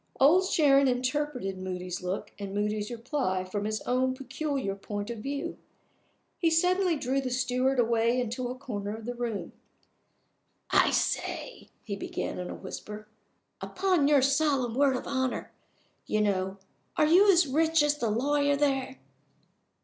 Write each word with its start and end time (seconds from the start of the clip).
Old 0.19 0.47
Sharon 0.47 0.87
interpreted 0.87 1.59
Moody's 1.59 2.01
look 2.01 2.31
and 2.39 2.55
Moody's 2.55 2.89
reply 2.89 3.43
from 3.43 3.65
his 3.65 3.81
own 3.81 4.15
peculiar 4.15 4.73
point 4.73 5.11
of 5.11 5.19
view. 5.19 5.59
He 6.39 6.49
suddenly 6.49 6.95
drew 6.97 7.21
the 7.21 7.29
steward 7.29 7.77
away 7.79 8.19
into 8.19 8.47
a 8.47 8.55
corner 8.57 8.97
of 8.97 9.05
the 9.05 9.13
room. 9.13 9.51
"I 10.71 10.89
say!" 10.89 11.69
he 11.83 11.95
began, 11.95 12.39
in 12.39 12.49
a 12.49 12.55
whisper. 12.55 13.07
"Upon 13.61 14.07
your 14.07 14.23
solemn 14.23 14.73
word 14.73 14.95
of 14.95 15.05
honor, 15.05 15.51
you 16.07 16.19
know 16.21 16.57
are 16.97 17.05
you 17.05 17.31
as 17.31 17.45
rich 17.45 17.83
as 17.83 17.99
the 17.99 18.09
lawyer 18.09 18.55
there?" 18.55 18.97